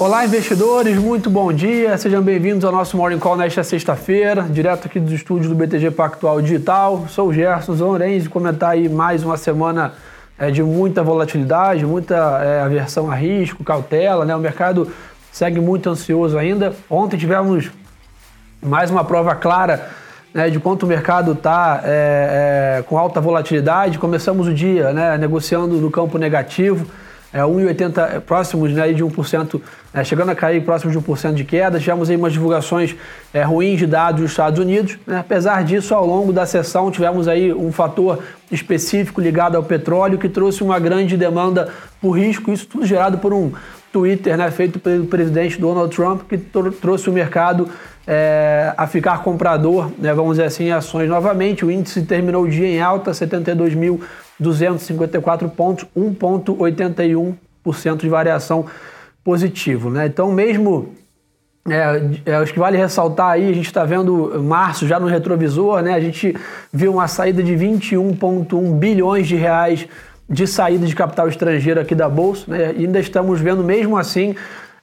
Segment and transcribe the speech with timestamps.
[0.00, 1.98] Olá, investidores, muito bom dia.
[1.98, 6.40] Sejam bem-vindos ao nosso Morning Call nesta sexta-feira, direto aqui dos estúdios do BTG Pactual
[6.40, 7.06] Digital.
[7.08, 9.94] Sou o Gerson Zonrenz e comentar aí mais uma semana
[10.38, 14.36] é, de muita volatilidade, muita é, aversão a risco, cautela, né?
[14.36, 14.88] O mercado
[15.32, 16.72] segue muito ansioso ainda.
[16.88, 17.68] Ontem tivemos
[18.62, 19.90] mais uma prova clara
[20.32, 23.98] né, de quanto o mercado está é, é, com alta volatilidade.
[23.98, 26.86] Começamos o dia né, negociando no campo negativo
[27.32, 29.60] é, 1,80 é, próximos né, de 1%,
[29.92, 31.78] é, chegando a cair próximos de 1% de queda.
[31.78, 32.94] Tivemos aí umas divulgações
[33.32, 34.98] é, ruins de dados dos Estados Unidos.
[35.06, 35.18] Né?
[35.18, 40.28] Apesar disso, ao longo da sessão, tivemos aí um fator específico ligado ao petróleo que
[40.28, 41.68] trouxe uma grande demanda
[42.00, 43.52] por risco, isso tudo gerado por um
[43.92, 47.68] Twitter né, feito pelo presidente Donald Trump, que trouxe o mercado
[48.06, 51.64] é, a ficar comprador, né, vamos dizer assim, em ações novamente.
[51.64, 53.12] O índice terminou o dia em alta,
[54.40, 58.66] 72.254 pontos, 1,81% de variação
[59.24, 59.90] positivo.
[59.90, 60.06] Né?
[60.06, 60.94] Então, mesmo
[61.70, 65.82] é, é, acho que vale ressaltar aí, a gente está vendo março já no retrovisor,
[65.82, 65.92] né?
[65.92, 66.34] A gente
[66.72, 69.86] viu uma saída de 21,1 bilhões de reais
[70.28, 72.74] de saída de capital estrangeiro aqui da Bolsa, né?
[72.76, 74.34] E ainda estamos vendo, mesmo assim,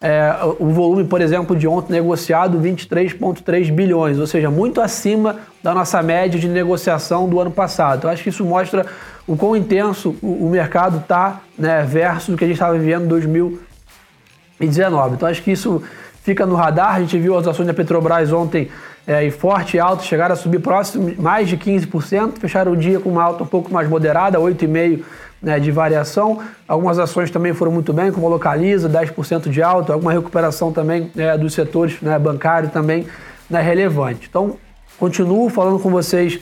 [0.01, 5.73] é, o volume, por exemplo, de ontem negociado 23,3 bilhões, ou seja, muito acima da
[5.73, 7.99] nossa média de negociação do ano passado.
[7.99, 8.85] Então, acho que isso mostra
[9.27, 13.05] o quão intenso o, o mercado está né, versus o que a gente estava vivendo
[13.05, 15.15] em 2019.
[15.15, 15.81] Então, acho que isso
[16.21, 16.95] fica no radar.
[16.95, 18.69] A gente viu as ações da Petrobras ontem
[19.07, 23.09] é, em forte alto, chegaram a subir próximo mais de 15%, fecharam o dia com
[23.09, 25.03] uma alta um pouco mais moderada, 8,5%
[25.41, 26.39] né, de variação.
[26.67, 31.11] Algumas ações também foram muito bem, como a Localiza, 10% de alta, alguma recuperação também
[31.13, 33.05] né, dos setores né, bancário também
[33.47, 34.27] né, relevante.
[34.27, 34.57] Então,
[34.97, 36.39] continuo falando com vocês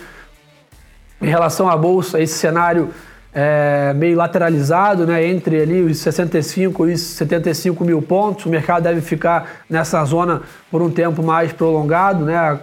[1.24, 2.90] em relação à Bolsa, esse cenário
[3.34, 8.46] é, meio lateralizado, né, entre ali os 65 e 75 mil pontos.
[8.46, 12.60] O mercado deve ficar nessa zona por um tempo mais prolongado, né,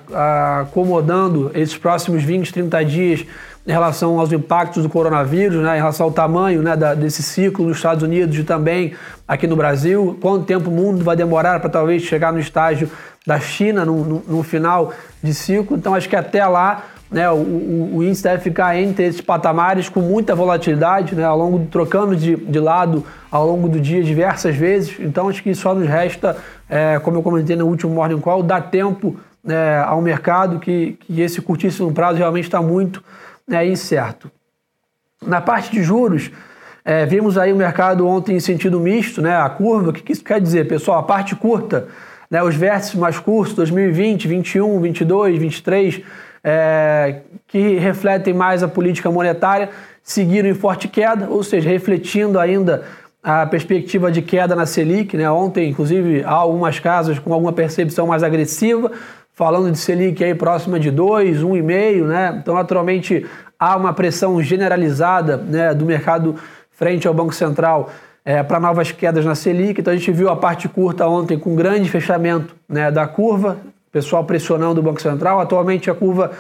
[0.61, 3.27] acomodando esses próximos 20, 30 dias
[3.67, 7.67] em relação aos impactos do coronavírus, né, em relação ao tamanho né, da, desse ciclo
[7.67, 8.95] nos Estados Unidos e também
[9.27, 12.91] aqui no Brasil, quanto tempo o mundo vai demorar para talvez chegar no estágio
[13.27, 14.93] da China no, no, no, final
[15.23, 15.77] de ciclo.
[15.77, 19.89] Então acho que até lá né, o, o, o, índice deve ficar entre esses patamares
[19.89, 24.55] com muita volatilidade, né, ao longo trocando de, de lado ao longo do dia diversas
[24.55, 24.97] vezes.
[25.01, 26.37] Então acho que só nos resta,
[26.69, 31.21] é, como eu comentei no último Morning Call, dar tempo é, ao mercado que, que
[31.21, 33.03] esse curtíssimo prazo realmente está muito
[33.51, 34.31] é, incerto.
[35.27, 36.31] Na parte de juros,
[36.85, 39.91] é, vimos aí o mercado ontem em sentido misto, né, a curva.
[39.91, 41.01] O que, que isso quer dizer, pessoal?
[41.01, 41.89] A parte curta,
[42.31, 46.03] né, os vértices mais curtos, 2020, 21, 22, 23,
[46.43, 49.71] é, que refletem mais a política monetária,
[50.03, 52.83] seguiram em forte queda, ou seja, refletindo ainda
[53.23, 55.17] a perspectiva de queda na Selic.
[55.17, 55.31] Né?
[55.31, 58.91] Ontem, inclusive, há algumas casas com alguma percepção mais agressiva,
[59.33, 62.39] falando de Selic aí próxima de 2, 1,5, né?
[62.43, 63.27] Então, naturalmente,
[63.59, 66.37] há uma pressão generalizada né, do mercado
[66.71, 67.91] frente ao Banco Central
[68.25, 69.81] é, para novas quedas na Selic.
[69.81, 73.59] Então, a gente viu a parte curta ontem com grande fechamento né, da curva,
[73.93, 75.41] pessoal pressionando o Banco Central.
[75.41, 76.33] Atualmente, a curva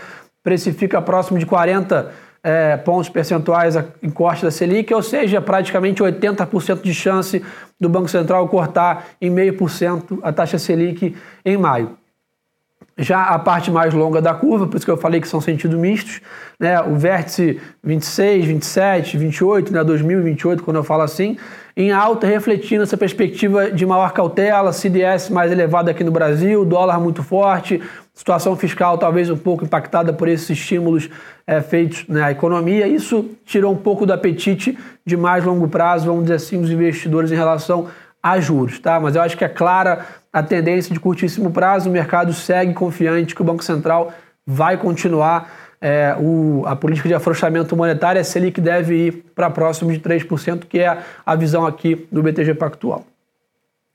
[0.43, 2.12] precifica próximo de 40
[2.43, 7.44] é, pontos percentuais em corte da Selic, ou seja, praticamente 80% de chance
[7.78, 12.00] do Banco Central cortar em meio por cento a taxa Selic em maio.
[13.00, 15.78] Já a parte mais longa da curva, por isso que eu falei que são sentidos
[15.78, 16.21] mistos,
[16.59, 16.78] né?
[16.83, 19.83] o vértice 26, 27, 28, né?
[19.83, 21.39] 2028, quando eu falo assim,
[21.75, 27.00] em alta, refletindo essa perspectiva de maior cautela, CDS mais elevado aqui no Brasil, dólar
[27.00, 27.81] muito forte,
[28.12, 31.09] situação fiscal talvez um pouco impactada por esses estímulos
[31.47, 32.87] é, feitos na economia.
[32.87, 37.33] Isso tirou um pouco do apetite de mais longo prazo, vamos dizer assim, dos investidores
[37.33, 37.89] em relação
[38.22, 39.00] a juros, tá?
[39.00, 43.35] Mas eu acho que é clara a tendência de curtíssimo prazo, o mercado segue confiante
[43.35, 44.13] que o Banco Central
[44.47, 49.91] vai continuar é, o, a política de afrouxamento monetário, a Selic deve ir para próximo
[49.91, 53.04] de 3%, que é a visão aqui do BTG Pactual.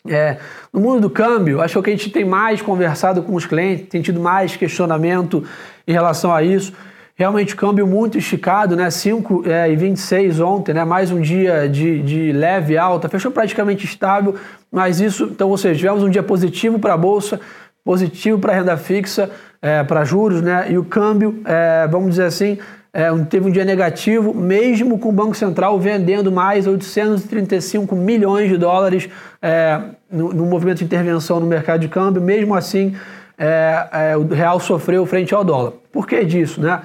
[0.08, 0.38] É,
[0.72, 4.02] no mundo do câmbio, acho que a gente tem mais conversado com os clientes, tem
[4.02, 5.44] tido mais questionamento
[5.88, 6.74] em relação a isso.
[7.18, 8.90] Realmente câmbio muito esticado, né?
[8.90, 10.84] 5 é, e 26 ontem, né?
[10.84, 14.36] Mais um dia de, de leve alta, fechou praticamente estável,
[14.70, 17.40] mas isso, então, ou seja, tivemos um dia positivo para a Bolsa,
[17.86, 19.32] positivo para a renda fixa,
[19.62, 20.66] é, para juros, né?
[20.70, 22.58] E o câmbio, é, vamos dizer assim,
[22.92, 28.58] é, teve um dia negativo, mesmo com o Banco Central vendendo mais 835 milhões de
[28.58, 29.10] dólares
[29.42, 29.80] é,
[30.12, 32.94] no, no, movimento de intervenção no mercado de câmbio, mesmo assim
[33.38, 35.72] é, é, o real sofreu frente ao dólar.
[35.94, 36.82] Por que disso, né?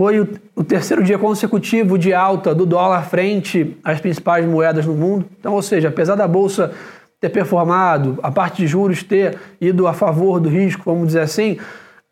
[0.00, 4.94] Foi o, o, terceiro dia consecutivo de alta do dólar frente às principais moedas no
[4.94, 5.26] mundo.
[5.38, 6.72] Então, ou seja, apesar da bolsa
[7.20, 11.58] ter performado, a parte de juros ter ido a favor do risco, vamos dizer assim,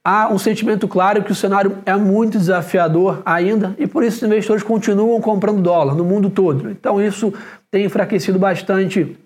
[0.05, 4.23] há um sentimento claro que o cenário é muito desafiador ainda e por isso os
[4.25, 6.70] investidores continuam comprando dólar no mundo todo.
[6.70, 7.32] Então isso
[7.70, 9.17] tem enfraquecido bastante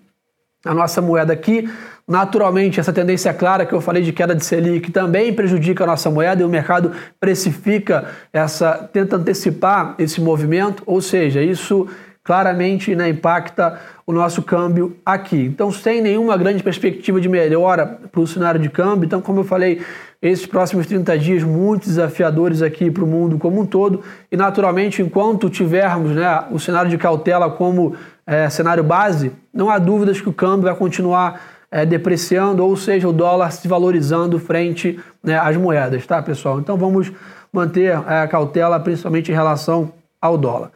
[0.65, 1.69] a nossa moeda aqui.
[2.07, 6.09] Naturalmente, essa tendência clara que eu falei de queda de Selic também prejudica a nossa
[6.09, 11.87] moeda e o mercado precifica essa, tenta antecipar esse movimento, ou seja, isso
[12.21, 15.43] claramente né, impacta o nosso câmbio aqui.
[15.45, 19.43] Então, sem nenhuma grande perspectiva de melhora para o cenário de câmbio, então, como eu
[19.43, 19.81] falei,
[20.21, 24.01] esses próximos 30 dias muito desafiadores aqui para o mundo como um todo
[24.31, 27.95] e, naturalmente, enquanto tivermos né, o cenário de cautela como
[28.25, 33.09] é, cenário base, não há dúvidas que o câmbio vai continuar é, depreciando, ou seja,
[33.09, 36.59] o dólar se valorizando frente né, às moedas, tá, pessoal?
[36.59, 37.11] Então vamos
[37.51, 39.91] manter é, a cautela, principalmente em relação
[40.21, 40.71] ao dólar.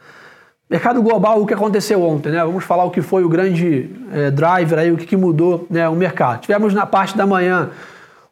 [0.68, 2.44] Mercado global, o que aconteceu ontem, né?
[2.44, 5.88] Vamos falar o que foi o grande é, driver aí, o que, que mudou né,
[5.88, 6.40] o mercado.
[6.40, 7.70] Tivemos na parte da manhã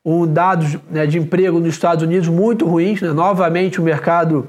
[0.05, 3.13] um dados né, de emprego nos Estados Unidos muito ruins, né?
[3.13, 4.49] Novamente o mercado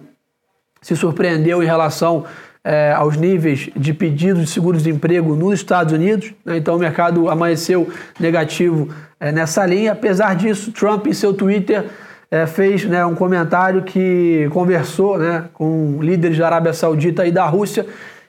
[0.81, 2.25] se surpreendeu em relação
[2.67, 6.33] é, aos níveis de pedidos de seguro-desemprego nos Estados Unidos.
[6.43, 6.57] Né?
[6.57, 7.87] Então o mercado amanheceu
[8.19, 9.93] negativo é, nessa linha.
[9.93, 11.85] Apesar disso, Trump em seu Twitter
[12.29, 17.45] é, fez né, um comentário que conversou né, com líderes da Arábia Saudita e da
[17.45, 17.85] Rússia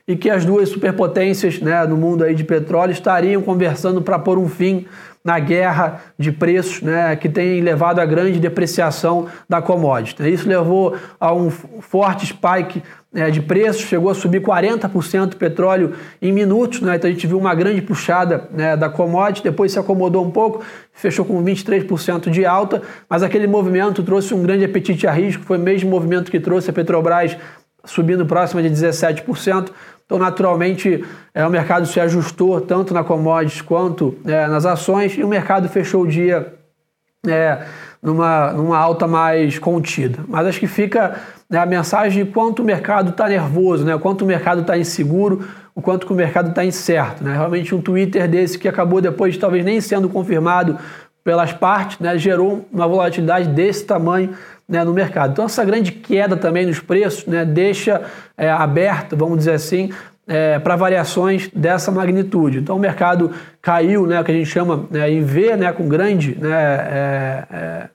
[0.06, 4.38] e que as duas superpotências né, no mundo aí de petróleo estariam conversando para pôr
[4.38, 4.86] um fim
[5.28, 10.26] na guerra de preços né, que tem levado à grande depreciação da commodity.
[10.26, 12.82] Isso levou a um forte spike
[13.12, 15.92] né, de preços, chegou a subir 40% o petróleo
[16.22, 19.78] em minutos, né, então a gente viu uma grande puxada né, da commodity, depois se
[19.78, 20.64] acomodou um pouco,
[20.94, 25.58] fechou com 23% de alta, mas aquele movimento trouxe um grande apetite a risco, foi
[25.58, 27.36] o mesmo movimento que trouxe a Petrobras
[27.84, 29.68] subindo próxima de 17%.
[30.08, 35.22] Então, naturalmente, é, o mercado se ajustou tanto na commodities quanto é, nas ações e
[35.22, 36.54] o mercado fechou o dia
[37.26, 37.66] é,
[38.02, 40.20] numa, numa alta mais contida.
[40.26, 41.20] Mas acho que fica
[41.50, 45.46] né, a mensagem de quanto o mercado está nervoso, né, quanto o mercado está inseguro,
[45.74, 47.22] o quanto que o mercado está incerto.
[47.22, 47.34] Né?
[47.34, 50.78] Realmente um Twitter desse que acabou depois talvez nem sendo confirmado
[51.22, 54.30] pelas partes, né, gerou uma volatilidade desse tamanho
[54.68, 55.32] né, no mercado.
[55.32, 58.02] Então essa grande queda também nos preços né, deixa
[58.36, 59.90] é, aberto, vamos dizer assim,
[60.26, 62.58] é, para variações dessa magnitude.
[62.58, 63.32] Então o mercado
[63.62, 67.46] caiu, né, o que a gente chama né, em V, né, com grande né, é,
[67.50, 67.88] é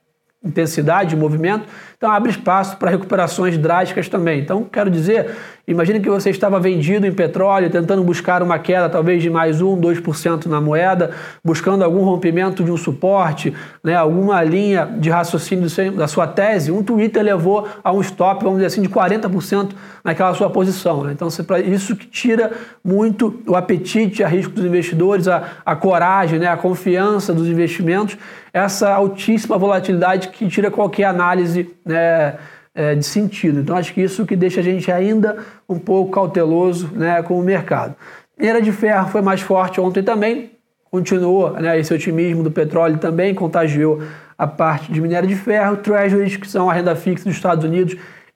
[0.43, 1.65] intensidade de movimento,
[1.95, 4.41] então abre espaço para recuperações drásticas também.
[4.41, 5.33] Então, quero dizer,
[5.65, 9.79] imagine que você estava vendido em petróleo, tentando buscar uma queda talvez de mais 1,
[9.79, 11.11] 2% na moeda,
[11.43, 16.83] buscando algum rompimento de um suporte, né, alguma linha de raciocínio da sua tese, um
[16.83, 19.71] Twitter levou a um stop, vamos dizer assim, de 40%
[20.03, 21.03] naquela sua posição.
[21.03, 21.13] Né?
[21.13, 21.29] Então,
[21.65, 22.51] isso que tira
[22.83, 28.17] muito o apetite a risco dos investidores, a, a coragem, né, a confiança dos investimentos,
[28.51, 32.35] essa altíssima volatilidade que tira qualquer análise né,
[32.75, 33.59] é, de sentido.
[33.59, 35.37] Então, acho que isso que deixa a gente ainda
[35.67, 37.95] um pouco cauteloso né, com o mercado.
[38.37, 40.51] Minério de ferro foi mais forte ontem também,
[40.89, 44.01] continuou né, esse otimismo do petróleo também, contagiou
[44.37, 45.77] a parte de minério de ferro.
[45.77, 47.95] Treasuries, que são a renda fixa dos Estados Unidos,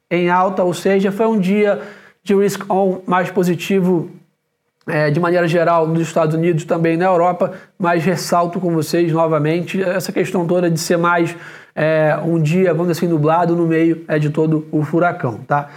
[0.09, 1.81] em alta, ou seja, foi um dia
[2.23, 4.09] de risk on mais positivo
[4.87, 9.81] é, de maneira geral nos Estados Unidos, também na Europa, mas ressalto com vocês novamente
[9.81, 11.35] essa questão toda de ser mais
[11.75, 15.69] é, um dia, vamos dizer assim, nublado no meio é, de todo o furacão, tá?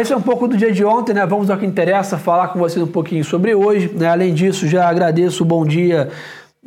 [0.00, 1.26] Isso é um pouco do dia de ontem, né?
[1.26, 3.90] Vamos ao que interessa, falar com vocês um pouquinho sobre hoje.
[3.94, 4.08] Né?
[4.08, 6.08] Além disso, já agradeço o bom dia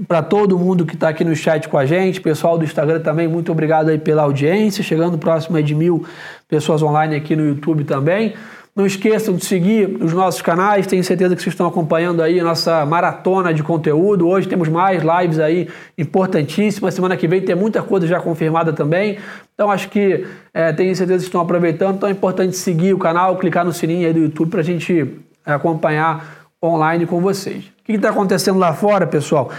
[0.07, 3.29] para todo mundo que está aqui no chat com a gente, pessoal do Instagram também,
[3.29, 6.05] muito obrigado aí pela audiência, chegando próximo de mil
[6.50, 8.34] pessoas online aqui no YouTube também.
[8.75, 12.44] Não esqueçam de seguir os nossos canais, tenho certeza que vocês estão acompanhando aí a
[12.44, 14.27] nossa maratona de conteúdo.
[14.27, 16.94] Hoje temos mais lives aí importantíssimas.
[16.94, 19.17] Semana que vem tem muita coisa já confirmada também.
[19.53, 21.96] Então acho que é, tenho certeza que estão aproveitando.
[21.96, 25.10] Então é importante seguir o canal, clicar no sininho aí do YouTube para a gente
[25.46, 27.63] é, acompanhar online com vocês.
[27.79, 29.51] O que está acontecendo lá fora, pessoal?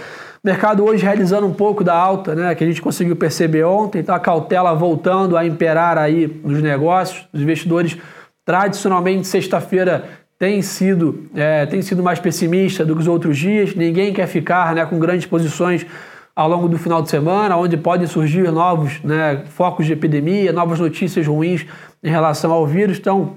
[0.43, 4.15] mercado hoje realizando um pouco da alta, né, que a gente conseguiu perceber ontem, então
[4.15, 7.97] a cautela voltando a imperar aí nos negócios, os investidores
[8.47, 10.05] Tradicionalmente, sexta-feira
[10.39, 13.75] tem sido, é, tem sido mais pessimista do que os outros dias.
[13.75, 15.85] Ninguém quer ficar né, com grandes posições
[16.33, 20.79] ao longo do final de semana, onde podem surgir novos né, focos de epidemia, novas
[20.79, 21.65] notícias ruins
[22.01, 22.97] em relação ao vírus.
[22.97, 23.35] Então,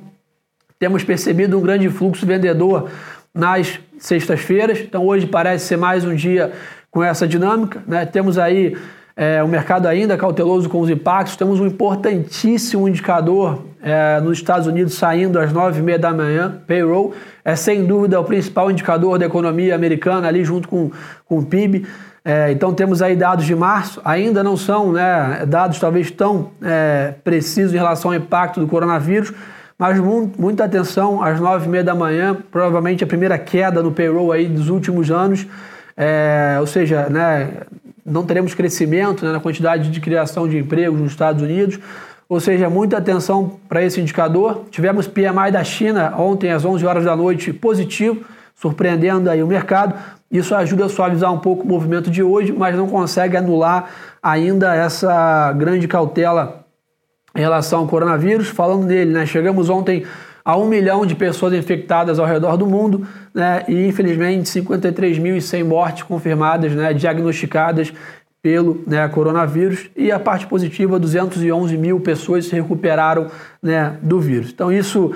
[0.78, 2.88] temos percebido um grande fluxo vendedor
[3.34, 4.78] nas sextas-feiras.
[4.78, 6.52] Então, hoje parece ser mais um dia
[6.88, 7.82] com essa dinâmica.
[7.84, 8.06] Né?
[8.06, 8.76] Temos aí
[9.16, 11.36] é, o mercado ainda cauteloso com os impactos.
[11.36, 17.14] Temos um importantíssimo indicador é, nos Estados Unidos saindo às 9h30 da manhã, payroll.
[17.44, 20.90] É sem dúvida o principal indicador da economia americana, ali junto com,
[21.26, 21.86] com o PIB.
[22.24, 27.14] É, então temos aí dados de março, ainda não são né, dados talvez tão é,
[27.24, 29.32] precisos em relação ao impacto do coronavírus,
[29.78, 34.68] mas muita atenção às 9h30 da manhã, provavelmente a primeira queda no payroll aí dos
[34.68, 35.46] últimos anos.
[35.96, 37.50] É, ou seja, né,
[38.04, 41.78] não teremos crescimento né, na quantidade de criação de empregos nos Estados Unidos,
[42.28, 44.64] ou seja, muita atenção para esse indicador.
[44.70, 49.94] Tivemos PMI da China ontem às 11 horas da noite positivo, surpreendendo aí o mercado.
[50.30, 53.90] Isso ajuda a suavizar um pouco o movimento de hoje, mas não consegue anular
[54.22, 56.64] ainda essa grande cautela
[57.34, 58.48] em relação ao coronavírus.
[58.48, 60.06] Falando nele, né, chegamos ontem
[60.44, 66.02] a um milhão de pessoas infectadas ao redor do mundo, né, e infelizmente 53.100 mortes
[66.02, 67.92] confirmadas, né, diagnosticadas
[68.42, 73.26] pelo né, coronavírus, e a parte positiva, 211 mil pessoas se recuperaram
[73.62, 74.50] né, do vírus.
[74.50, 75.12] Então isso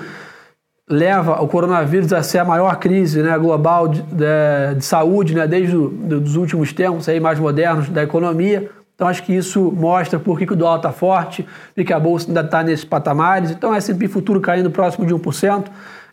[0.87, 5.47] leva o coronavírus a ser a maior crise né, global de, de, de saúde né,
[5.47, 8.69] desde os últimos tempos aí mais modernos da economia.
[8.95, 12.41] Então acho que isso mostra por que, o dólar está forte, porque a bolsa ainda
[12.41, 13.51] está nesses patamares.
[13.51, 15.65] Então S&P futuro caindo próximo de 1%,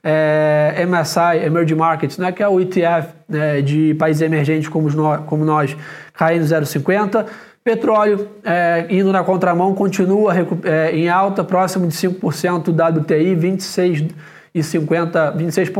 [0.02, 5.20] é, MSI, Emerging Markets, né, que é o ETF né, de países emergentes como, nós,
[5.26, 5.76] como nós
[6.12, 7.24] caindo 0,50%.
[7.64, 10.34] Petróleo é, indo na contramão, continua
[10.64, 15.70] é, em alta, próximo de 5% WTI, 26,50 26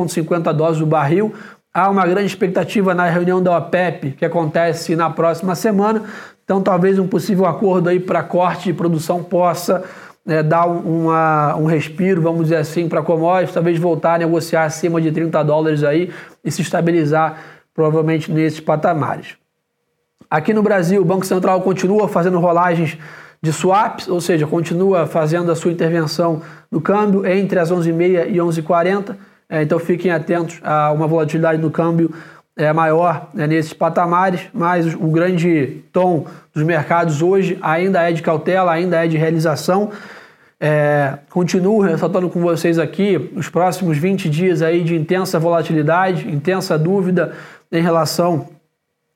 [0.56, 1.34] dólares o barril.
[1.74, 6.02] Há uma grande expectativa na reunião da OPEP, que acontece na próxima semana,
[6.44, 9.84] então, talvez um possível acordo aí para corte de produção possa
[10.26, 15.00] né, dar uma, um respiro, vamos dizer assim, para commodities, talvez voltar a negociar acima
[15.00, 16.12] de 30 dólares aí
[16.44, 17.38] e se estabilizar
[17.72, 19.36] provavelmente nesses patamares.
[20.28, 22.98] Aqui no Brasil, o Banco Central continua fazendo rolagens
[23.40, 28.36] de swaps, ou seja, continua fazendo a sua intervenção no câmbio entre as 11h30 e
[28.36, 29.16] 11h40.
[29.52, 32.10] É, então fiquem atentos a uma volatilidade no câmbio
[32.56, 38.22] é maior né, nesses patamares, mas o grande tom dos mercados hoje ainda é de
[38.22, 39.90] cautela, ainda é de realização.
[40.58, 46.78] É, continuo ressaltando com vocês aqui os próximos 20 dias aí de intensa volatilidade, intensa
[46.78, 47.34] dúvida
[47.70, 48.48] em relação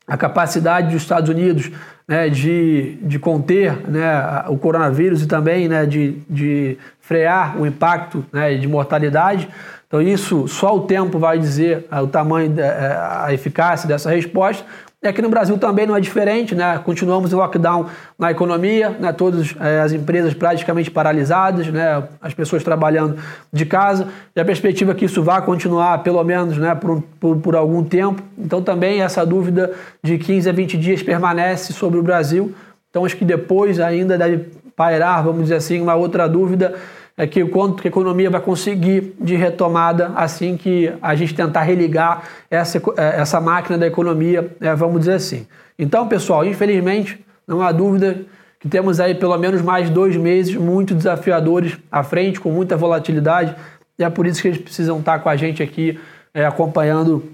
[0.06, 1.70] à capacidade dos Estados Unidos
[2.06, 8.24] né, de, de conter né, o coronavírus e também né, de, de frear o impacto
[8.32, 9.48] né, de mortalidade.
[9.86, 14.64] Então, isso só o tempo vai dizer uh, o tamanho, uh, a eficácia dessa resposta.
[15.00, 16.80] E aqui no Brasil também não é diferente, né?
[16.84, 17.86] Continuamos em lockdown
[18.18, 19.12] na economia, né?
[19.12, 22.02] todas uh, as empresas praticamente paralisadas, né?
[22.20, 23.16] As pessoas trabalhando
[23.52, 24.08] de casa.
[24.34, 26.74] E a perspectiva é que isso vá continuar, pelo menos, né?
[26.74, 28.20] Por, por, por algum tempo.
[28.36, 29.70] Então, também essa dúvida
[30.02, 32.52] de 15 a 20 dias permanece sobre o Brasil.
[32.90, 36.74] Então, acho que depois ainda deve pairar, vamos dizer assim, uma outra dúvida
[37.16, 41.35] é que o quanto que a economia vai conseguir de retomada assim que a gente
[41.35, 45.46] tentar religar essa, é, essa máquina da economia, é, vamos dizer assim.
[45.78, 48.23] Então, pessoal, infelizmente, não há dúvida
[48.61, 53.54] que temos aí pelo menos mais dois meses muito desafiadores à frente, com muita volatilidade,
[53.99, 55.99] e é por isso que eles precisam estar com a gente aqui
[56.35, 57.32] é, acompanhando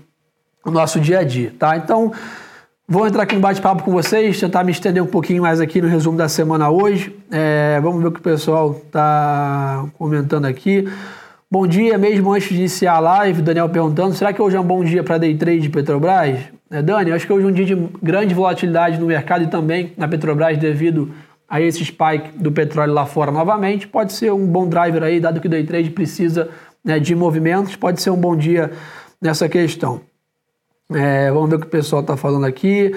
[0.64, 1.76] o nosso dia a dia, tá?
[1.76, 2.12] Então,
[2.88, 5.88] Vou entrar aqui no bate-papo com vocês, tentar me estender um pouquinho mais aqui no
[5.88, 7.16] resumo da semana hoje.
[7.30, 10.86] É, vamos ver o que o pessoal está comentando aqui.
[11.50, 14.64] Bom dia, mesmo antes de iniciar a live, Daniel perguntando, será que hoje é um
[14.64, 16.40] bom dia para day trade de Petrobras?
[16.70, 19.92] É, Dani, acho que hoje é um dia de grande volatilidade no mercado e também
[19.96, 21.12] na Petrobras devido
[21.48, 23.86] a esse spike do petróleo lá fora novamente.
[23.86, 26.50] Pode ser um bom driver aí, dado que o day trade precisa
[26.84, 28.72] né, de movimentos, pode ser um bom dia
[29.20, 30.11] nessa questão.
[30.94, 32.94] É, vamos ver o que o pessoal está falando aqui.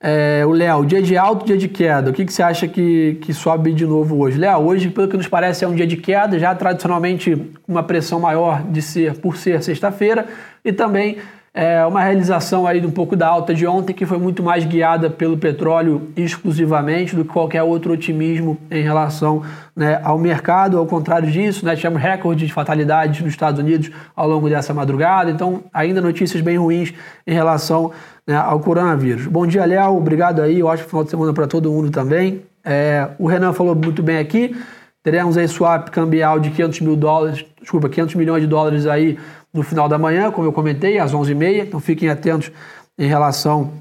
[0.00, 2.10] É, o Léo, dia de alto, dia de queda.
[2.10, 4.38] O que, que você acha que, que sobe de novo hoje?
[4.38, 8.20] Léo, hoje, pelo que nos parece, é um dia de queda, já tradicionalmente uma pressão
[8.20, 10.26] maior de ser por ser sexta-feira,
[10.64, 11.18] e também
[11.52, 14.64] é uma realização aí de um pouco da alta de ontem, que foi muito mais
[14.64, 19.42] guiada pelo petróleo exclusivamente do que qualquer outro otimismo em relação
[19.74, 20.78] né, ao mercado.
[20.78, 25.30] Ao contrário disso, né, tivemos recorde de fatalidades nos Estados Unidos ao longo dessa madrugada.
[25.30, 26.92] Então, ainda notícias bem ruins
[27.26, 27.92] em relação
[28.26, 29.26] né, ao coronavírus.
[29.26, 29.96] Bom dia, Léo.
[29.96, 30.62] Obrigado aí.
[30.62, 32.42] Ótimo final de semana para todo mundo também.
[32.64, 34.54] É, o Renan falou muito bem aqui.
[35.02, 39.16] Teremos aí swap cambial de 500 mil dólares, desculpa, 500 milhões de dólares aí
[39.52, 41.66] no final da manhã, como eu comentei, às 11h30.
[41.66, 42.50] Então fiquem atentos
[42.98, 43.72] em relação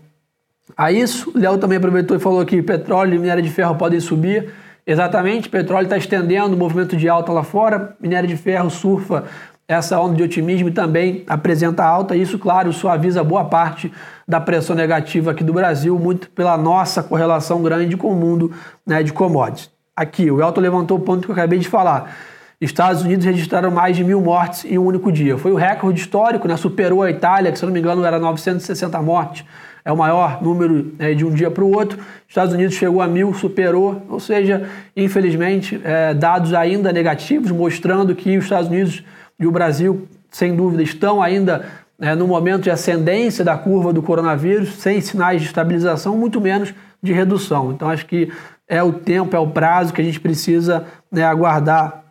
[0.75, 1.31] a isso.
[1.35, 4.51] O Léo também aproveitou e falou que petróleo e minério de ferro podem subir.
[4.85, 9.25] Exatamente, petróleo está estendendo o movimento de alta lá fora, minério de ferro surfa
[9.67, 12.15] essa onda de otimismo também apresenta alta.
[12.15, 13.91] Isso, claro, suaviza boa parte
[14.25, 18.53] da pressão negativa aqui do Brasil, muito pela nossa correlação grande com o mundo
[18.85, 19.69] né, de commodities.
[19.95, 22.15] Aqui, o Elton levantou o ponto que eu acabei de falar.
[22.59, 25.37] Estados Unidos registraram mais de mil mortes em um único dia.
[25.37, 26.57] Foi o recorde histórico, né?
[26.57, 29.45] superou a Itália, que se não me engano era 960 mortes.
[29.85, 31.99] É o maior número né, de um dia para o outro.
[32.27, 34.01] Estados Unidos chegou a mil, superou.
[34.09, 39.03] Ou seja, infelizmente, é, dados ainda negativos, mostrando que os Estados Unidos
[39.39, 41.63] e o Brasil, sem dúvida, estão ainda
[42.01, 46.73] é, no momento de ascendência da curva do coronavírus, sem sinais de estabilização, muito menos
[47.03, 47.71] de redução.
[47.71, 48.31] Então, acho que
[48.67, 52.06] é o tempo, é o prazo que a gente precisa né, aguardar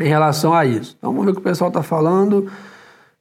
[0.00, 0.94] em relação a isso.
[0.98, 2.50] Então, vamos ver o que o pessoal está falando.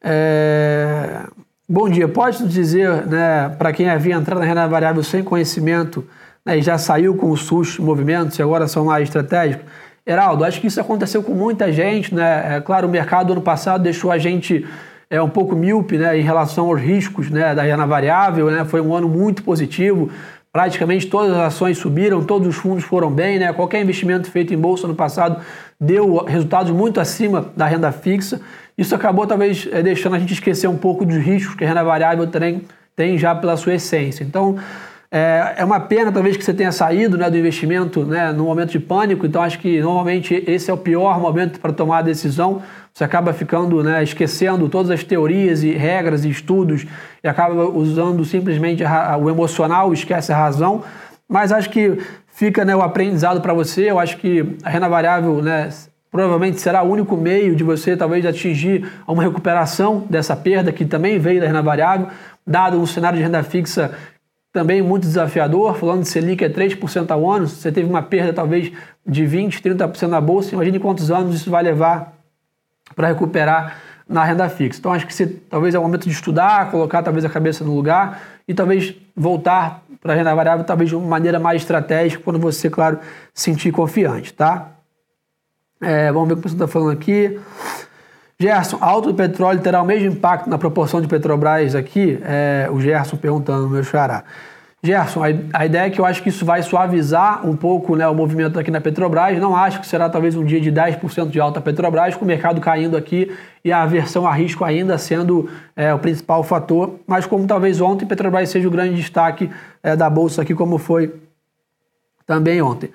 [0.03, 1.23] É...
[1.67, 6.05] Bom dia, pode dizer, né, para quem havia entrado na renda variável sem conhecimento
[6.45, 9.65] né, e já saiu com o SUS movimentos e agora são mais estratégicos,
[10.07, 12.57] Heraldo, acho que isso aconteceu com muita gente, né?
[12.57, 14.63] É, claro, o mercado ano passado deixou a gente
[15.09, 18.63] é, um pouco míope né, em relação aos riscos né, da renda variável, né?
[18.65, 20.11] Foi um ano muito positivo.
[20.55, 23.51] Praticamente todas as ações subiram, todos os fundos foram bem, né?
[23.51, 25.41] Qualquer investimento feito em bolsa no passado
[25.77, 28.39] deu resultados muito acima da renda fixa.
[28.77, 31.83] Isso acabou talvez é, deixando a gente esquecer um pouco dos riscos que a renda
[31.83, 32.61] variável tem,
[32.95, 34.23] tem já pela sua essência.
[34.23, 34.57] Então,
[35.17, 38.71] é, é uma pena, talvez, que você tenha saído né, do investimento né, no momento
[38.71, 42.61] de pânico, então acho que normalmente esse é o pior momento para tomar a decisão.
[42.93, 46.85] Você acaba ficando, né, esquecendo todas as teorias e regras e estudos
[47.23, 48.83] e acaba usando simplesmente
[49.21, 50.83] o emocional, esquece a razão.
[51.29, 53.89] Mas acho que fica né, o aprendizado para você.
[53.89, 55.69] Eu acho que a renda variável né,
[56.11, 61.17] provavelmente será o único meio de você talvez atingir uma recuperação dessa perda que também
[61.19, 62.07] veio da renda variável,
[62.45, 63.93] dado um cenário de renda fixa
[64.55, 68.71] também muito desafiador, falando de Selic é 3% ao ano, você teve uma perda talvez
[69.05, 72.13] de 20%, 30% na bolsa, imagine quantos anos isso vai levar
[72.95, 74.79] para recuperar na renda fixa.
[74.79, 77.75] Então acho que você, talvez é o momento de estudar, colocar talvez a cabeça no
[77.75, 82.39] lugar e talvez voltar para a renda variável talvez de uma maneira mais estratégica quando
[82.39, 82.97] você, claro,
[83.33, 84.71] se sentir confiante, tá?
[85.81, 87.37] É, vamos ver o que você está falando aqui.
[88.39, 92.19] Gerson, alto do petróleo terá o mesmo impacto na proporção de Petrobras aqui?
[92.23, 94.25] É, o Gerson perguntando, meu xará.
[94.83, 95.27] Gerson, a,
[95.61, 98.59] a, ideia é que eu acho que isso vai suavizar um pouco né, o movimento
[98.59, 99.39] aqui na Petrobras.
[99.39, 102.59] Não acho que será talvez um dia de 10% de alta Petrobras, com o mercado
[102.59, 106.99] caindo aqui e a aversão a risco ainda sendo é, o principal fator.
[107.07, 109.49] Mas como talvez ontem Petrobras seja o grande destaque
[109.81, 111.15] é, da Bolsa aqui, como foi
[112.27, 112.91] também ontem.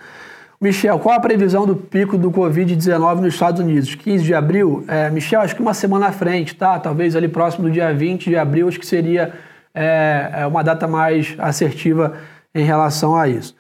[0.63, 3.95] Michel, qual a previsão do pico do Covid-19 nos Estados Unidos?
[3.95, 4.85] 15 de abril?
[4.87, 6.79] É, Michel, acho que uma semana à frente, tá?
[6.79, 9.33] Talvez ali próximo do dia 20 de abril, acho que seria
[9.75, 12.19] é, é, uma data mais assertiva
[12.55, 13.57] em relação a isso.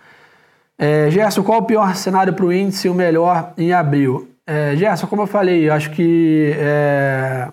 [0.79, 4.29] É, Gerson, qual o pior cenário para o índice e o melhor em abril?
[4.47, 7.49] É, Gerson, como eu falei, acho que é,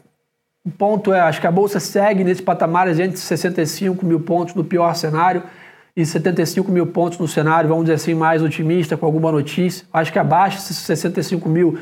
[0.66, 4.64] o ponto é, acho que a Bolsa segue nesse patamar entre 65 mil pontos no
[4.66, 5.42] pior cenário
[5.98, 9.84] e 75 mil pontos no cenário, vamos dizer assim, mais otimista com alguma notícia.
[9.92, 11.76] Acho que abaixo de 65 mil,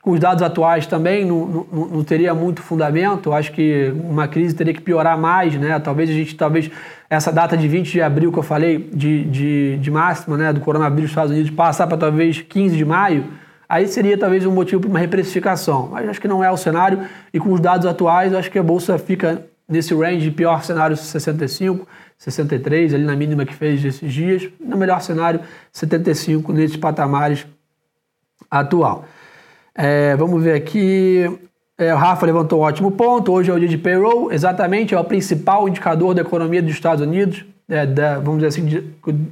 [0.00, 3.34] com os dados atuais também, não, não, não, teria muito fundamento.
[3.34, 5.78] Acho que uma crise teria que piorar mais, né?
[5.78, 6.70] Talvez a gente, talvez
[7.10, 10.60] essa data de 20 de abril que eu falei, de, de, de máxima, né, do
[10.60, 13.26] coronavírus nos Estados Unidos, passar para talvez 15 de maio,
[13.68, 15.90] aí seria talvez um motivo para uma reprecificação.
[15.92, 18.62] Mas acho que não é o cenário, e com os dados atuais, acho que a
[18.62, 21.86] Bolsa fica nesse range de pior cenário 65,
[22.20, 24.46] 63, ali na mínima que fez esses dias.
[24.60, 25.40] No melhor cenário,
[25.72, 27.46] 75 nesses patamares
[28.50, 29.06] atual.
[29.74, 31.24] É, vamos ver aqui.
[31.78, 33.32] É, o Rafa levantou um ótimo ponto.
[33.32, 37.02] Hoje é o dia de payroll, exatamente, é o principal indicador da economia dos Estados
[37.02, 38.80] Unidos, é, da, vamos dizer assim, de,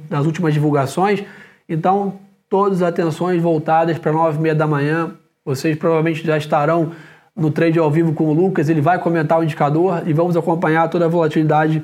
[0.09, 1.23] das últimas divulgações.
[1.67, 2.15] Então,
[2.49, 5.11] todas as atenções voltadas para 9 e meia da manhã.
[5.45, 6.91] Vocês provavelmente já estarão
[7.35, 10.89] no trade ao vivo com o Lucas, ele vai comentar o indicador e vamos acompanhar
[10.89, 11.83] toda a volatilidade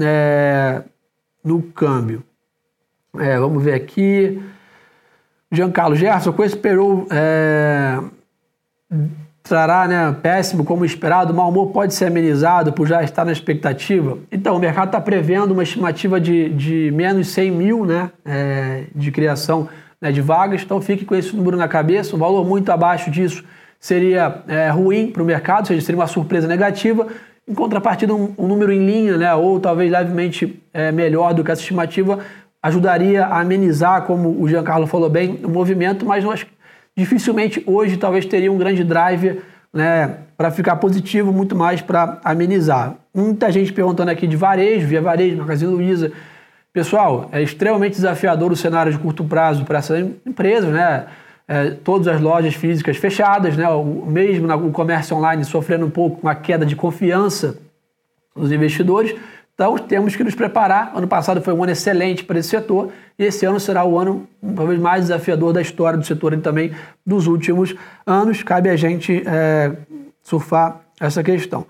[0.00, 0.82] é,
[1.44, 2.22] no câmbio.
[3.18, 4.42] É, vamos ver aqui.
[5.50, 7.98] Giancarlo Gerson, com esse Peru é,
[9.42, 13.32] trará né, péssimo como esperado, o mau humor pode ser amenizado por já estar na
[13.32, 14.18] expectativa?
[14.30, 19.10] Então, o mercado está prevendo uma estimativa de, de menos 100 mil né, é, de
[19.12, 19.68] criação
[20.00, 23.44] né, de vagas, então fique com esse número na cabeça, um valor muito abaixo disso
[23.78, 27.06] seria é, ruim para o mercado, ou seja, seria uma surpresa negativa,
[27.48, 31.50] em contrapartida, um, um número em linha, né, ou talvez levemente é, melhor do que
[31.50, 32.18] essa estimativa,
[32.62, 36.44] ajudaria a amenizar, como o Giancarlo falou bem, o movimento, mas nós
[36.96, 42.94] dificilmente hoje talvez teria um grande driver né, para ficar positivo, muito mais para amenizar.
[43.14, 46.10] Muita gente perguntando aqui de varejo, via varejo, Magazine Luiza.
[46.72, 51.06] Pessoal, é extremamente desafiador o cenário de curto prazo para essas empresas, né?
[51.48, 53.68] É, todas as lojas físicas fechadas, né?
[53.68, 57.58] o, mesmo o comércio online sofrendo um pouco com a queda de confiança
[58.34, 59.14] dos investidores.
[59.54, 60.92] Então temos que nos preparar.
[60.94, 64.28] Ano passado foi um ano excelente para esse setor e esse ano será o ano
[64.54, 66.72] talvez mais desafiador da história do setor e também
[67.06, 68.42] dos últimos anos.
[68.42, 69.72] Cabe a gente é,
[70.22, 71.66] surfar essa questão.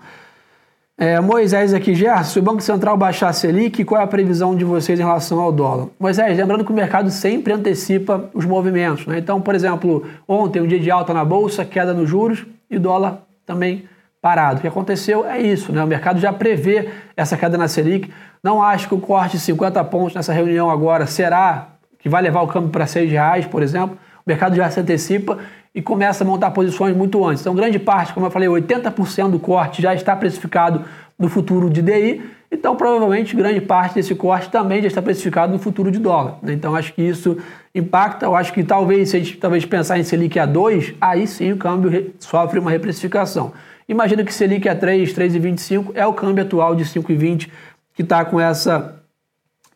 [0.99, 4.55] É, Moisés aqui, Gerson, se o Banco Central baixar a Selic, qual é a previsão
[4.55, 5.89] de vocês em relação ao dólar?
[5.99, 9.05] Moisés, lembrando que o mercado sempre antecipa os movimentos.
[9.05, 9.19] Né?
[9.19, 13.19] Então, por exemplo, ontem, um dia de alta na Bolsa, queda nos juros e dólar
[13.45, 13.87] também
[14.19, 14.57] parado.
[14.57, 15.83] O que aconteceu é isso, né?
[15.83, 18.11] o mercado já prevê essa queda na Selic.
[18.43, 21.67] Não acho que o corte de 50 pontos nessa reunião agora será
[21.99, 23.95] que vai levar o câmbio para R$ reais, por exemplo.
[24.25, 25.37] O mercado já se antecipa
[25.77, 27.41] e começa a montar posições muito antes.
[27.41, 30.83] Então, grande parte, como eu falei, 80% do corte já está precificado
[31.19, 35.59] no futuro de DI, então provavelmente grande parte desse corte também já está precificado no
[35.59, 36.39] futuro de dólar.
[36.41, 36.53] Né?
[36.53, 37.37] Então, acho que isso
[37.75, 38.25] impacta.
[38.25, 41.51] Eu acho que talvez, se a gente talvez pensar em Selic a 2, aí sim
[41.51, 43.53] o câmbio sofre uma reprecificação.
[43.87, 47.49] Imagina que Selic a 3, 3,25 é o câmbio atual de 5,20
[47.93, 48.95] que está com essa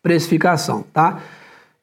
[0.02, 1.20] precificação, tá?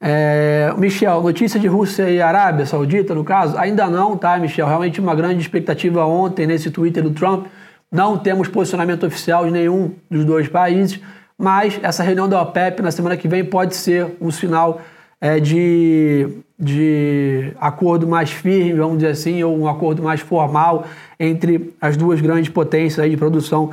[0.02, 3.58] É, Michel, notícia de Rússia e Arábia Saudita, no caso?
[3.58, 4.66] Ainda não, tá, Michel?
[4.66, 7.46] Realmente uma grande expectativa ontem nesse Twitter do Trump.
[7.92, 11.00] Não temos posicionamento oficial de nenhum dos dois países,
[11.36, 14.80] mas essa reunião da OPEP na semana que vem pode ser um sinal
[15.20, 20.86] é, de, de acordo mais firme, vamos dizer assim, ou um acordo mais formal
[21.18, 23.70] entre as duas grandes potências de produção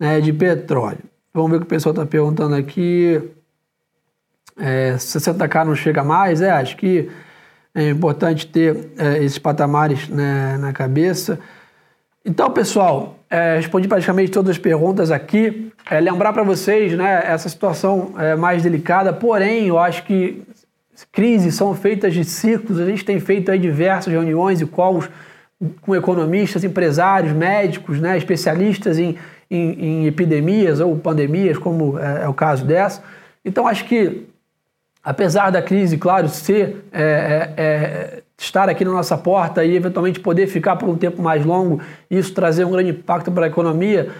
[0.00, 1.00] né, de petróleo.
[1.34, 3.20] Vamos ver o que o pessoal está perguntando aqui.
[4.58, 7.10] É, 60k não chega mais, é, acho que
[7.74, 11.38] é importante ter é, esses patamares né, na cabeça.
[12.24, 15.70] Então, pessoal, é, respondi praticamente todas as perguntas aqui.
[15.90, 20.42] É, lembrar para vocês, né, essa situação é mais delicada, porém, eu acho que
[21.12, 22.80] crises são feitas de ciclos.
[22.80, 25.10] A gente tem feito aí diversas reuniões e calls
[25.82, 29.18] com economistas, empresários, médicos, né, especialistas em,
[29.50, 33.02] em, em epidemias ou pandemias, como é, é o caso dessa.
[33.44, 34.26] Então, acho que
[35.06, 40.18] apesar da crise, claro, ser, é, é, é, estar aqui na nossa porta e eventualmente
[40.18, 44.10] poder ficar por um tempo mais longo, isso trazer um grande impacto para a economia,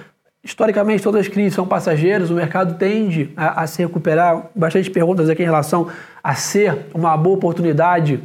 [0.45, 4.49] historicamente todas as crises são passageiras, o mercado tende a, a se recuperar.
[4.55, 5.89] Bastante perguntas aqui em relação
[6.23, 8.21] a ser uma boa oportunidade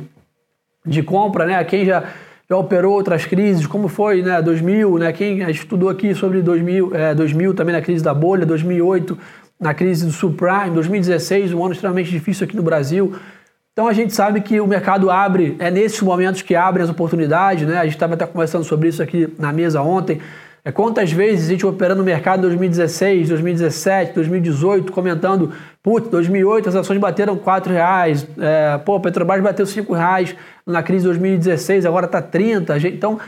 [0.86, 1.63] de compra, né?
[1.63, 2.04] Quem já,
[2.47, 4.39] já operou outras crises, como foi, né?
[4.39, 5.12] 2000, né?
[5.12, 9.17] Quem estudou aqui sobre 2000, é, 2000 também na crise da bolha, 2008
[9.62, 13.15] na crise do subprime, 2016, um ano extremamente difícil aqui no Brasil.
[13.71, 17.67] Então a gente sabe que o mercado abre, é nesses momentos que abrem as oportunidades,
[17.67, 17.78] né?
[17.78, 20.19] A gente estava até conversando sobre isso aqui na mesa ontem.
[20.65, 26.69] É quantas vezes a gente operando no mercado em 2016, 2017, 2018, comentando, putz, 2008
[26.69, 31.86] as ações bateram R$ reais, é, pô, Petrobras bateu R$ reais na crise de 2016,
[31.86, 32.78] agora está 30.
[32.89, 33.19] Então,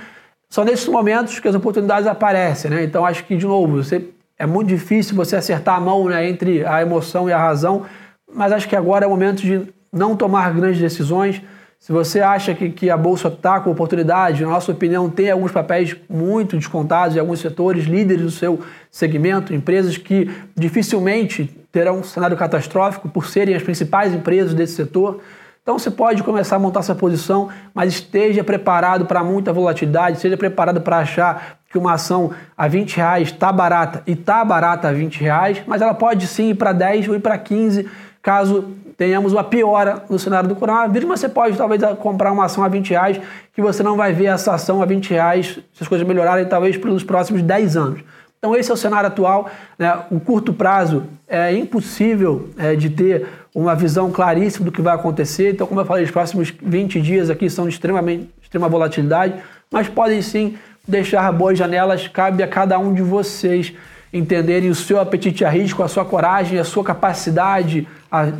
[0.49, 2.83] são nesses momentos que as oportunidades aparecem, né?
[2.83, 6.65] Então, acho que, de novo, você é muito difícil você acertar a mão né, entre
[6.65, 7.85] a emoção e a razão,
[8.33, 11.41] mas acho que agora é o momento de não tomar grandes decisões.
[11.79, 15.51] Se você acha que, que a Bolsa está com oportunidade, na nossa opinião, tem alguns
[15.51, 22.03] papéis muito descontados em alguns setores, líderes do seu segmento, empresas que dificilmente terão um
[22.03, 25.21] cenário catastrófico por serem as principais empresas desse setor.
[25.63, 30.35] Então você pode começar a montar essa posição, mas esteja preparado para muita volatilidade, esteja
[30.35, 34.91] preparado para achar que uma ação a 20 reais está barata e está barata a
[34.91, 37.89] 20 reais, mas ela pode sim ir para 10 ou ir para 15,
[38.21, 38.65] caso
[38.97, 42.67] tenhamos uma piora no cenário do coronavírus, mas você pode talvez comprar uma ação a
[42.67, 43.21] 20 reais
[43.53, 46.75] que você não vai ver essa ação a 20 reais se as coisas melhorarem talvez
[46.75, 48.01] pelos próximos 10 anos.
[48.43, 49.49] Então esse é o cenário atual.
[49.79, 49.97] Né?
[50.11, 53.25] O curto prazo é impossível é, de ter
[53.55, 55.51] uma visão claríssima do que vai acontecer.
[55.51, 59.35] Então, como eu falei, os próximos 20 dias aqui são de extremamente, extrema volatilidade,
[59.71, 62.09] mas podem sim deixar boas janelas.
[62.09, 63.73] Cabe a cada um de vocês
[64.11, 67.87] entenderem o seu apetite a risco, a sua coragem, a sua capacidade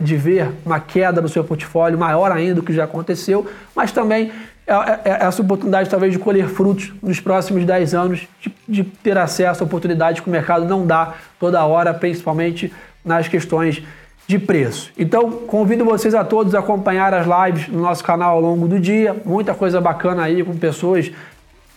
[0.01, 4.31] de ver uma queda no seu portfólio maior ainda do que já aconteceu, mas também
[4.65, 9.65] essa oportunidade talvez de colher frutos nos próximos 10 anos, de, de ter acesso a
[9.65, 12.71] oportunidades que o mercado não dá toda hora, principalmente
[13.03, 13.83] nas questões
[14.25, 14.91] de preço.
[14.97, 18.79] Então, convido vocês a todos a acompanhar as lives no nosso canal ao longo do
[18.79, 19.15] dia.
[19.25, 21.11] Muita coisa bacana aí com pessoas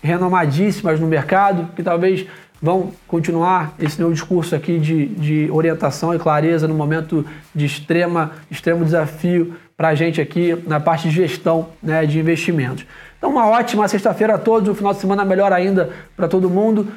[0.01, 2.27] renomadíssimas no mercado, que talvez
[2.63, 8.33] vão continuar esse meu discurso aqui de, de orientação e clareza no momento de extrema,
[8.51, 12.87] extremo desafio para a gente aqui na parte de gestão né, de investimentos.
[13.19, 16.89] Então, uma ótima sexta-feira a todos, um final de semana melhor ainda para todo mundo.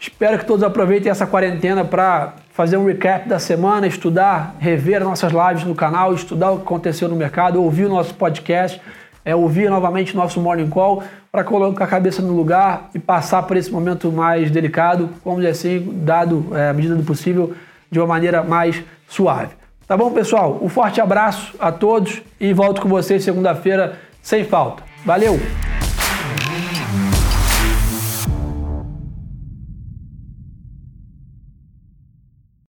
[0.00, 5.32] Espero que todos aproveitem essa quarentena para fazer um recap da semana, estudar, rever nossas
[5.32, 8.80] lives no canal, estudar o que aconteceu no mercado, ouvir o nosso podcast,
[9.24, 13.42] é, ouvir novamente o nosso Morning Call para colocar a cabeça no lugar e passar
[13.44, 17.54] por esse momento mais delicado, vamos dizer assim, dado é, medida do possível,
[17.90, 19.50] de uma maneira mais suave.
[19.86, 20.58] Tá bom, pessoal?
[20.62, 24.82] Um forte abraço a todos e volto com vocês segunda-feira sem falta.
[25.04, 25.38] Valeu!